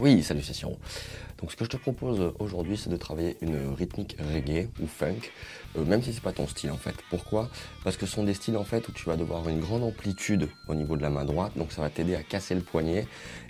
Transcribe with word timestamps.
Oui, 0.00 0.22
salut, 0.22 0.40
c'est. 0.42 0.58
Donc 0.62 1.50
ce 1.50 1.56
que 1.56 1.64
je 1.64 1.70
te 1.70 1.76
propose 1.76 2.32
aujourd'hui, 2.38 2.78
c'est 2.78 2.88
de 2.88 2.96
travailler 2.96 3.36
une 3.42 3.74
rythmique 3.74 4.16
reggae 4.32 4.68
ou 4.80 4.86
funk, 4.86 5.30
euh, 5.76 5.84
même 5.84 6.02
si 6.02 6.14
c'est 6.14 6.22
pas 6.22 6.32
ton 6.32 6.46
style 6.46 6.70
en 6.70 6.78
fait. 6.78 6.94
Pourquoi? 7.10 7.50
Parce 7.84 7.98
que 7.98 8.06
ce 8.06 8.12
sont 8.12 8.24
des 8.24 8.32
styles 8.32 8.56
en 8.56 8.64
fait 8.64 8.88
où 8.88 8.92
tu 8.92 9.04
vas 9.04 9.16
devoir 9.16 9.46
une 9.50 9.60
grande 9.60 9.82
amplitude 9.82 10.48
au 10.68 10.74
niveau 10.74 10.96
de 10.96 11.02
la 11.02 11.10
main 11.10 11.26
droite, 11.26 11.52
donc 11.56 11.72
ça 11.72 11.82
va 11.82 11.90
t'aider 11.90 12.14
à 12.14 12.22
casser 12.22 12.54
le 12.54 12.62
poignet 12.62 13.06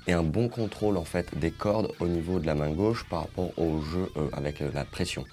et 0.09 0.13
un 0.13 0.25
bon 0.25 0.49
contrôle 0.49 0.97
en 0.97 1.05
fait 1.05 1.39
des 1.39 1.53
cordes 1.53 1.93
au 2.01 2.09
niveau 2.09 2.41
de 2.41 2.47
la 2.47 2.57
main 2.57 2.71
gauche 2.71 3.07
par 3.09 3.21
rapport 3.21 3.57
au 3.57 3.81
jeu 3.81 4.11
euh, 4.17 4.29
avec 4.33 4.61
euh, 4.61 4.71
la 4.75 4.85
pression. 4.85 5.25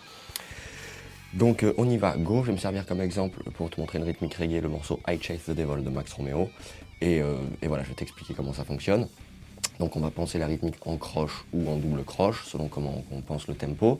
Donc 1.33 1.65
on 1.77 1.89
y 1.89 1.97
va, 1.97 2.15
go, 2.15 2.41
je 2.41 2.47
vais 2.47 2.53
me 2.53 2.57
servir 2.57 2.85
comme 2.85 3.01
exemple 3.01 3.41
pour 3.55 3.71
te 3.71 3.79
montrer 3.79 3.97
une 3.97 4.05
rythmique 4.05 4.35
reggae, 4.35 4.61
le 4.61 4.69
morceau 4.69 4.99
I 5.07 5.19
Chase 5.19 5.43
the 5.47 5.51
Devil 5.51 5.83
de 5.83 5.89
Max 5.89 6.13
Romeo. 6.13 6.49
Et 7.01 7.21
voilà, 7.67 7.83
je 7.83 7.89
vais 7.89 7.95
t'expliquer 7.95 8.33
comment 8.33 8.53
ça 8.53 8.63
fonctionne. 8.63 9.07
Donc 9.79 9.95
on 9.95 9.99
va 9.99 10.09
penser 10.09 10.39
la 10.39 10.47
rythmique 10.47 10.75
en 10.85 10.97
croche 10.97 11.45
ou 11.53 11.69
en 11.69 11.75
double 11.75 12.03
croche, 12.03 12.45
selon 12.45 12.67
comment 12.67 13.03
on 13.11 13.21
pense 13.21 13.47
le 13.47 13.55
tempo. 13.55 13.99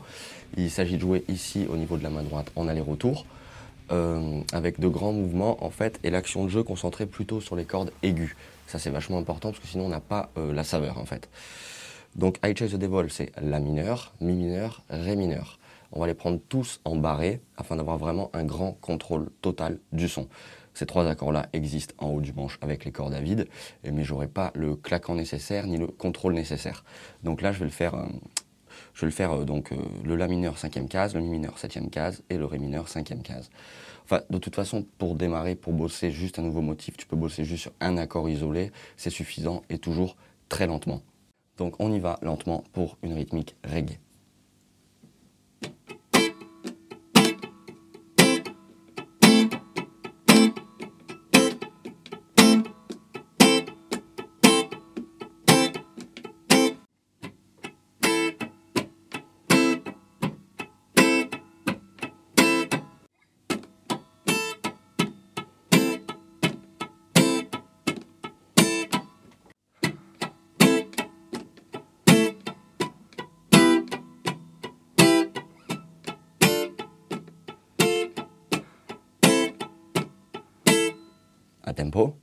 Il 0.56 0.72
s'agit 0.72 0.96
de 0.96 1.02
jouer 1.02 1.24
ici 1.28 1.68
au 1.70 1.78
niveau 1.78 1.98
de 1.98 2.04
la 2.04 2.10
main 2.10 2.24
droite 2.24 2.52
en 2.56 2.68
aller-retour, 2.68 3.26
euh, 3.92 4.42
avec 4.54 4.80
de 4.80 4.88
grands 4.88 5.14
mouvements 5.14 5.64
en 5.64 5.70
fait, 5.70 6.00
et 6.04 6.10
l'action 6.10 6.44
de 6.44 6.50
jeu 6.50 6.64
concentrée 6.64 7.06
plutôt 7.06 7.42
sur 7.42 7.56
les 7.56 7.66
cordes 7.66 7.92
aiguës. 8.02 8.36
Ça 8.68 8.80
c'est 8.80 8.90
vachement 8.90 9.18
important 9.18 9.50
parce 9.50 9.62
que 9.62 9.68
sinon 9.68 9.86
on 9.86 9.90
n'a 9.90 10.00
pas 10.00 10.30
euh, 10.38 10.54
la 10.54 10.64
saveur 10.64 10.98
en 10.98 11.06
fait. 11.06 11.30
Donc 12.16 12.38
I 12.44 12.56
Chase 12.56 12.72
the 12.72 12.76
Devil 12.76 13.10
c'est 13.10 13.32
La 13.42 13.60
mineur, 13.60 14.14
Mi 14.20 14.34
mineur, 14.34 14.82
Ré 14.90 15.16
mineur. 15.16 15.60
On 15.92 16.00
va 16.00 16.08
les 16.08 16.14
prendre 16.14 16.40
tous 16.50 16.80
en 16.86 16.96
barré 16.96 17.42
afin 17.56 17.76
d'avoir 17.76 17.98
vraiment 17.98 18.30
un 18.34 18.44
grand 18.44 18.74
contrôle 18.74 19.30
total 19.42 19.80
du 19.92 20.08
son. 20.08 20.28
Ces 20.78 20.86
trois 20.86 21.08
accords-là 21.08 21.48
existent 21.54 21.96
en 21.98 22.10
haut 22.10 22.22
du 22.22 22.34
manche 22.34 22.60
avec 22.62 22.86
les 22.86 22.92
cordes 22.92 23.16
à 23.16 23.20
vide, 23.20 23.48
mais 23.84 24.04
j'aurai 24.04 24.28
pas 24.28 24.52
le 24.54 24.76
claquant 24.76 25.16
nécessaire 25.16 25.66
ni 25.66 25.76
le 25.76 25.88
contrôle 25.88 26.34
nécessaire. 26.34 26.84
Donc 27.24 27.42
là, 27.42 27.52
je 27.52 27.58
vais 27.58 27.66
le 27.66 27.72
faire, 27.72 27.96
euh, 27.96 28.06
je 28.94 29.02
vais 29.02 29.08
le 29.08 29.12
faire 29.12 29.32
euh, 29.32 29.44
donc 29.44 29.72
euh, 29.72 29.78
le 30.04 30.16
La 30.16 30.28
mineur 30.28 30.60
cinquième 30.60 30.88
case, 30.88 31.16
le 31.16 31.22
Mi 31.22 31.30
mineur 31.30 31.58
septième 31.58 31.90
case 31.90 32.22
et 32.30 32.38
le 32.38 32.46
Ré 32.46 32.60
mineur 32.60 32.90
cinquième 32.90 33.24
case. 33.24 33.50
Enfin, 34.04 34.22
de 34.30 34.38
toute 34.38 34.56
façon, 34.56 34.86
pour 35.00 35.16
démarrer, 35.16 35.56
pour 35.56 35.74
bosser 35.74 36.12
juste 36.12 36.38
un 36.38 36.44
nouveau 36.44 36.62
motif, 36.62 36.96
tu 36.96 37.08
peux 37.08 37.16
bosser 37.16 37.44
juste 37.44 37.64
sur 37.64 37.74
un 37.80 37.98
accord 37.98 38.30
isolé, 38.30 38.72
c'est 38.98 39.10
suffisant 39.10 39.64
et 39.72 39.80
toujours 39.80 40.16
très 40.48 40.68
lentement. 40.68 41.02
Donc 41.58 41.74
on 41.80 41.92
y 41.92 42.00
va 42.00 42.20
lentement 42.22 42.64
pour 42.72 42.98
une 43.02 43.14
rythmique 43.14 43.56
reggae. 43.68 43.98
À 81.68 81.74
tempo. 81.74 82.16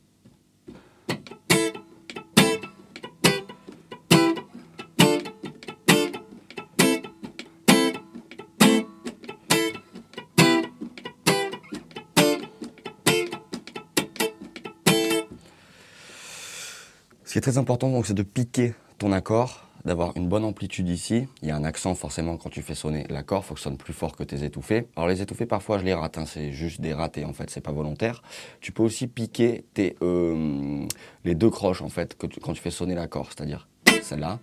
Ce 17.25 17.33
qui 17.33 17.39
est 17.39 17.41
très 17.41 17.59
important, 17.59 17.91
donc, 17.91 18.07
c'est 18.07 18.15
de 18.15 18.23
piquer 18.23 18.75
ton 18.99 19.13
accord 19.13 19.64
d'avoir 19.85 20.17
une 20.17 20.29
bonne 20.29 20.45
amplitude 20.45 20.89
ici. 20.89 21.27
Il 21.43 21.49
y 21.49 21.51
a 21.51 21.57
un 21.57 21.65
accent 21.65 21.95
forcément 21.95 22.37
quand 22.37 22.51
tu 22.51 22.63
fais 22.63 22.75
sonner 22.75 23.07
l'accord, 23.09 23.43
il 23.45 23.47
faut 23.47 23.55
que 23.55 23.61
ça 23.61 23.65
sonne 23.65 23.77
plus 23.77 23.93
fort 23.93 24.17
que 24.17 24.23
tes 24.23 24.45
étouffés. 24.45 24.89
Alors 24.97 25.09
les 25.09 25.23
étouffés 25.23 25.47
parfois 25.47 25.79
je 25.79 25.85
les 25.85 25.95
rate, 25.95 26.19
hein. 26.19 26.27
c'est 26.27 26.53
juste 26.53 26.81
des 26.81 26.95
ratés 26.95 27.25
en 27.25 27.33
fait, 27.33 27.51
c'est 27.51 27.61
pas 27.61 27.73
volontaire. 27.73 28.23
Tu 28.61 28.73
peux 28.73 28.83
aussi 28.83 29.07
piquer 29.07 29.65
tes, 29.75 29.97
euh, 30.03 30.87
les 31.25 31.35
deux 31.35 31.51
croches 31.51 31.83
en 31.83 31.89
fait 31.89 32.17
que 32.17 32.27
quand 32.27 32.53
tu 32.53 32.61
fais 32.61 32.71
sonner 32.71 32.95
l'accord, 32.95 33.29
c'est-à-dire 33.33 33.69
celle-là 34.03 34.41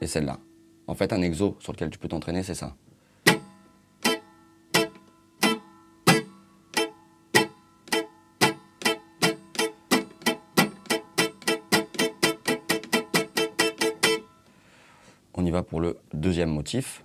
et 0.00 0.06
celle-là. 0.06 0.38
En 0.86 0.94
fait 0.94 1.12
un 1.12 1.22
exo 1.22 1.56
sur 1.60 1.72
lequel 1.72 1.90
tu 1.90 1.98
peux 1.98 2.08
t'entraîner 2.08 2.42
c'est 2.42 2.54
ça. 2.54 2.74
On 15.44 15.46
y 15.46 15.50
va 15.50 15.62
pour 15.62 15.78
le 15.78 15.98
deuxième 16.14 16.48
motif. 16.48 17.04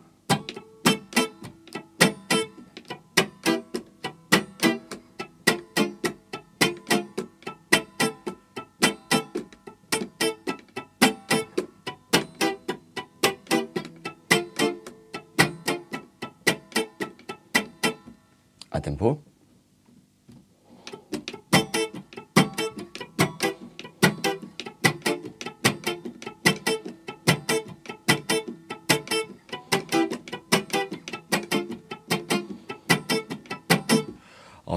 À 18.72 18.80
tempo. 18.80 19.22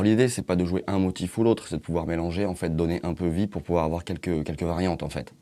L'idée 0.02 0.28
c'est 0.28 0.42
pas 0.42 0.56
de 0.56 0.64
jouer 0.64 0.82
un 0.86 0.98
motif 0.98 1.38
ou 1.38 1.44
l'autre, 1.44 1.68
c'est 1.68 1.76
de 1.76 1.80
pouvoir 1.80 2.06
mélanger, 2.06 2.44
en 2.44 2.54
fait, 2.54 2.74
donner 2.74 3.00
un 3.04 3.14
peu 3.14 3.28
vie 3.28 3.46
pour 3.46 3.62
pouvoir 3.62 3.84
avoir 3.84 4.04
quelques, 4.04 4.44
quelques 4.44 4.62
variantes 4.62 5.02
en 5.02 5.08
fait. 5.08 5.32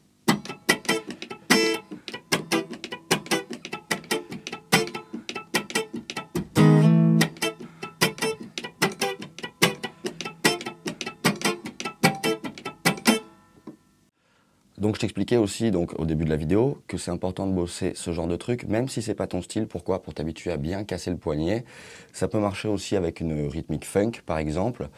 Donc 14.80 14.94
je 14.94 15.00
t'expliquais 15.00 15.36
aussi 15.36 15.70
au 15.98 16.06
début 16.06 16.24
de 16.24 16.30
la 16.30 16.36
vidéo 16.36 16.78
que 16.88 16.96
c'est 16.96 17.10
important 17.10 17.46
de 17.46 17.52
bosser 17.52 17.92
ce 17.94 18.12
genre 18.12 18.26
de 18.26 18.36
truc, 18.36 18.64
même 18.64 18.88
si 18.88 19.02
c'est 19.02 19.14
pas 19.14 19.26
ton 19.26 19.42
style. 19.42 19.66
Pourquoi? 19.66 20.02
Pour 20.02 20.14
t'habituer 20.14 20.50
à 20.52 20.56
bien 20.56 20.84
casser 20.84 21.10
le 21.10 21.18
poignet. 21.18 21.66
Ça 22.14 22.28
peut 22.28 22.38
marcher 22.38 22.66
aussi 22.66 22.96
avec 22.96 23.20
une 23.20 23.46
rythmique 23.46 23.84
funk, 23.84 24.12
par 24.24 24.38
exemple. 24.38 24.88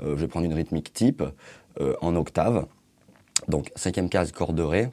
Euh, 0.00 0.16
je 0.16 0.20
vais 0.20 0.28
prendre 0.28 0.46
une 0.46 0.54
rythmique 0.54 0.92
type 0.92 1.24
euh, 1.80 1.96
en 2.00 2.14
octave. 2.14 2.66
Donc 3.48 3.72
cinquième 3.74 4.08
case 4.08 4.30
corde 4.30 4.54
de 4.54 4.62
ré 4.62 4.90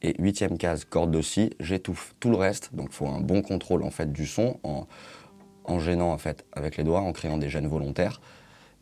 et 0.00 0.14
huitième 0.18 0.56
case 0.56 0.86
corde 0.86 1.10
de 1.10 1.20
si. 1.20 1.50
J'étouffe 1.60 2.14
tout 2.18 2.30
le 2.30 2.36
reste. 2.36 2.74
Donc 2.74 2.88
il 2.92 2.94
faut 2.94 3.08
un 3.08 3.20
bon 3.20 3.42
contrôle 3.42 3.82
en 3.82 3.90
fait 3.90 4.10
du 4.10 4.26
son 4.26 4.58
en, 4.62 5.78
gênant 5.80 6.12
en 6.12 6.18
fait 6.18 6.46
avec 6.52 6.78
les 6.78 6.84
doigts, 6.84 7.00
en 7.00 7.12
créant 7.12 7.36
des 7.36 7.50
gênes 7.50 7.68
volontaires. 7.68 8.22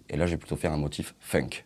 Et 0.08 0.16
là, 0.16 0.26
je 0.26 0.32
vais 0.32 0.38
plutôt 0.38 0.56
faire 0.56 0.72
un 0.72 0.78
motif 0.78 1.16
funk. 1.18 1.64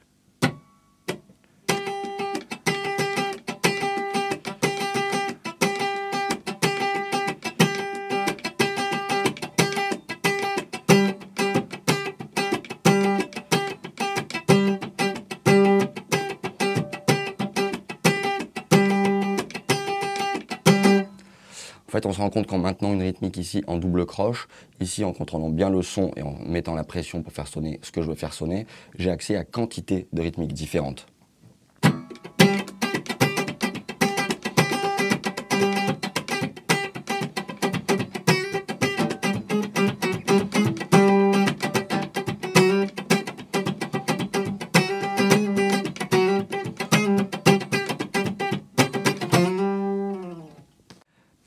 Fait, 21.94 22.06
on 22.06 22.12
se 22.12 22.20
rend 22.20 22.30
compte 22.30 22.46
qu'en 22.46 22.58
maintenant 22.58 22.92
une 22.92 23.02
rythmique 23.02 23.36
ici 23.36 23.62
en 23.66 23.76
double 23.76 24.04
croche, 24.04 24.48
ici 24.80 25.04
en 25.04 25.12
contrôlant 25.12 25.48
bien 25.48 25.70
le 25.70 25.82
son 25.82 26.10
et 26.16 26.22
en 26.22 26.34
mettant 26.44 26.74
la 26.74 26.84
pression 26.84 27.22
pour 27.22 27.32
faire 27.32 27.46
sonner 27.46 27.78
ce 27.82 27.92
que 27.92 28.02
je 28.02 28.08
veux 28.08 28.16
faire 28.16 28.32
sonner, 28.32 28.66
j'ai 28.98 29.10
accès 29.10 29.36
à 29.36 29.44
quantité 29.44 30.08
de 30.12 30.22
rythmiques 30.22 30.52
différentes. 30.52 31.06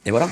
Et 0.08 0.12
voilà. 0.12 0.30